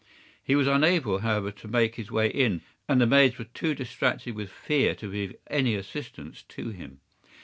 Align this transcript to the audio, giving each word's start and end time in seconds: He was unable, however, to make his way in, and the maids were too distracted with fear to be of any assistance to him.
He 0.43 0.55
was 0.55 0.65
unable, 0.65 1.19
however, 1.19 1.51
to 1.51 1.67
make 1.67 1.93
his 1.93 2.09
way 2.09 2.27
in, 2.27 2.61
and 2.89 2.99
the 2.99 3.05
maids 3.05 3.37
were 3.37 3.45
too 3.45 3.75
distracted 3.75 4.33
with 4.33 4.49
fear 4.49 4.95
to 4.95 5.11
be 5.11 5.25
of 5.25 5.35
any 5.45 5.75
assistance 5.75 6.41
to 6.41 6.69
him. 6.71 7.01